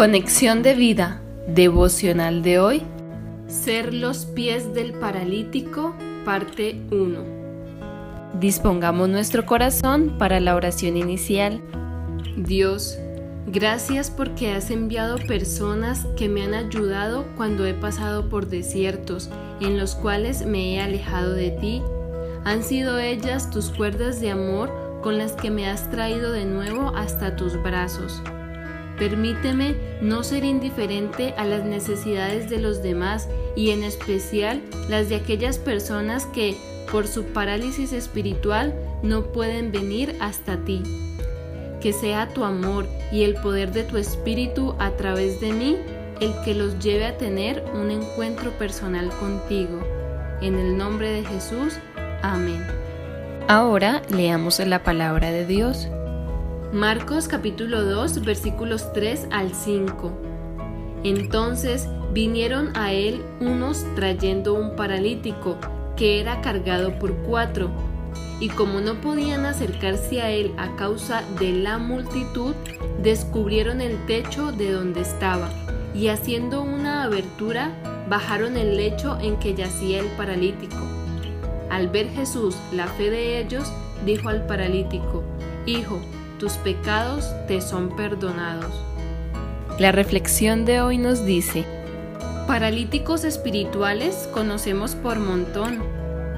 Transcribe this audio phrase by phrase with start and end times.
[0.00, 2.82] Conexión de vida devocional de hoy.
[3.48, 5.94] Ser los pies del paralítico,
[6.24, 7.18] parte 1.
[8.40, 11.60] Dispongamos nuestro corazón para la oración inicial.
[12.34, 12.96] Dios,
[13.46, 19.28] gracias porque has enviado personas que me han ayudado cuando he pasado por desiertos
[19.60, 21.82] en los cuales me he alejado de ti.
[22.44, 24.72] Han sido ellas tus cuerdas de amor
[25.02, 28.22] con las que me has traído de nuevo hasta tus brazos.
[29.00, 35.16] Permíteme no ser indiferente a las necesidades de los demás y en especial las de
[35.16, 36.54] aquellas personas que,
[36.92, 40.82] por su parálisis espiritual, no pueden venir hasta ti.
[41.80, 45.78] Que sea tu amor y el poder de tu espíritu a través de mí
[46.20, 49.80] el que los lleve a tener un encuentro personal contigo.
[50.42, 51.78] En el nombre de Jesús,
[52.20, 52.66] amén.
[53.48, 55.88] Ahora leamos la palabra de Dios.
[56.72, 60.12] Marcos capítulo 2 versículos 3 al 5.
[61.02, 65.56] Entonces vinieron a él unos trayendo un paralítico
[65.96, 67.70] que era cargado por cuatro,
[68.38, 72.54] y como no podían acercarse a él a causa de la multitud,
[73.02, 75.50] descubrieron el techo de donde estaba,
[75.92, 77.72] y haciendo una abertura,
[78.08, 80.86] bajaron el lecho en que yacía el paralítico.
[81.68, 83.72] Al ver Jesús la fe de ellos,
[84.06, 85.24] dijo al paralítico,
[85.66, 86.00] Hijo,
[86.40, 88.72] tus pecados te son perdonados.
[89.78, 91.64] La reflexión de hoy nos dice,
[92.46, 95.82] paralíticos espirituales conocemos por montón,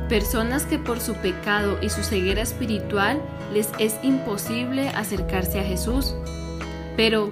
[0.08, 6.14] personas que por su pecado y su ceguera espiritual les es imposible acercarse a Jesús.
[6.96, 7.30] Pero,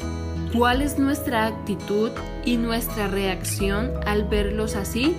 [0.57, 2.13] ¿cuál es nuestra actitud
[2.45, 5.17] y nuestra reacción al verlos así?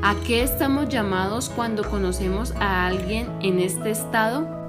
[0.00, 4.61] ¿A qué estamos llamados cuando conocemos a alguien en este estado?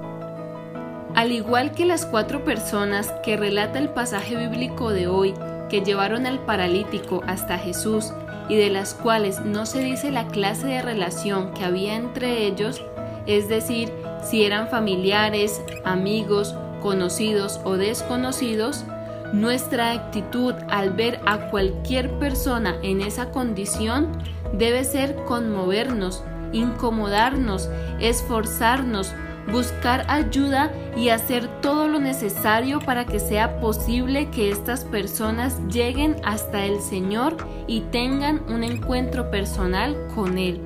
[1.14, 5.32] Al igual que las cuatro personas que relata el pasaje bíblico de hoy
[5.68, 8.12] que llevaron al paralítico hasta Jesús
[8.48, 12.82] y de las cuales no se dice la clase de relación que había entre ellos,
[13.26, 13.92] es decir,
[14.22, 18.84] si eran familiares, amigos, conocidos o desconocidos,
[19.32, 24.08] nuestra actitud al ver a cualquier persona en esa condición
[24.52, 27.70] debe ser conmovernos, incomodarnos,
[28.00, 29.14] esforzarnos,
[29.50, 36.16] buscar ayuda y hacer todo lo necesario para que sea posible que estas personas lleguen
[36.24, 40.60] hasta el Señor y tengan un encuentro personal con Él.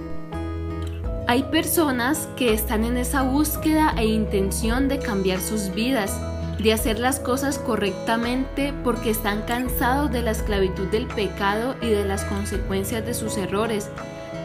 [1.27, 6.19] Hay personas que están en esa búsqueda e intención de cambiar sus vidas,
[6.59, 12.05] de hacer las cosas correctamente porque están cansados de la esclavitud del pecado y de
[12.05, 13.91] las consecuencias de sus errores,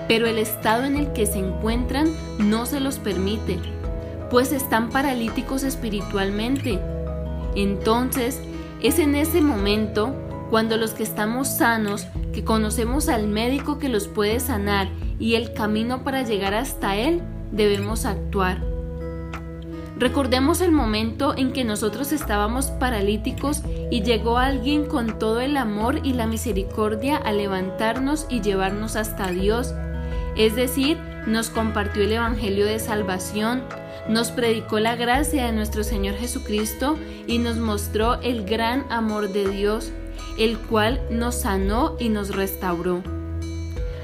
[0.10, 3.60] pero el estado en el que se encuentran no se los permite
[4.34, 6.80] pues están paralíticos espiritualmente.
[7.56, 8.42] Entonces,
[8.82, 10.16] es en ese momento
[10.50, 14.90] cuando los que estamos sanos, que conocemos al médico que los puede sanar
[15.20, 18.58] y el camino para llegar hasta él, debemos actuar.
[20.00, 23.62] Recordemos el momento en que nosotros estábamos paralíticos
[23.92, 29.28] y llegó alguien con todo el amor y la misericordia a levantarnos y llevarnos hasta
[29.28, 29.76] Dios.
[30.36, 33.64] Es decir, nos compartió el Evangelio de Salvación,
[34.08, 39.48] nos predicó la gracia de nuestro Señor Jesucristo y nos mostró el gran amor de
[39.48, 39.92] Dios,
[40.38, 43.04] el cual nos sanó y nos restauró.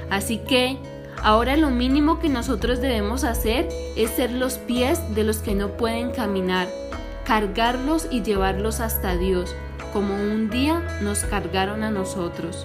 [0.08, 0.78] Así que
[1.22, 5.76] ahora lo mínimo que nosotros debemos hacer es ser los pies de los que no
[5.76, 6.68] pueden caminar,
[7.24, 9.54] cargarlos y llevarlos hasta Dios,
[9.92, 12.64] como un día nos cargaron a nosotros.